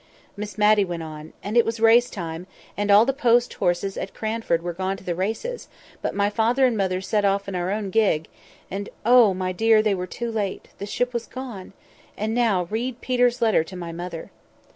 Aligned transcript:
Miss 0.35 0.57
Matty 0.57 0.83
went 0.83 1.03
on, 1.03 1.31
"And 1.43 1.55
it 1.55 1.63
was 1.63 1.77
racetime, 1.79 2.47
and 2.75 2.89
all 2.89 3.05
the 3.05 3.13
post 3.13 3.53
horses 3.53 3.97
at 3.97 4.15
Cranford 4.15 4.63
were 4.63 4.73
gone 4.73 4.97
to 4.97 5.03
the 5.03 5.13
races; 5.13 5.67
but 6.01 6.15
my 6.15 6.27
father 6.27 6.65
and 6.65 6.75
mother 6.75 7.01
set 7.01 7.23
off 7.23 7.47
in 7.47 7.53
our 7.53 7.69
own 7.71 7.91
gig—and 7.91 8.89
oh! 9.05 9.35
my 9.35 9.51
dear, 9.51 9.83
they 9.83 9.93
were 9.93 10.07
too 10.07 10.31
late—the 10.31 10.87
ship 10.87 11.13
was 11.13 11.27
gone! 11.27 11.73
And 12.17 12.33
now 12.33 12.63
read 12.71 12.99
Peter's 13.01 13.43
letter 13.43 13.63
to 13.63 13.75
my 13.75 13.91
mother!" 13.91 14.31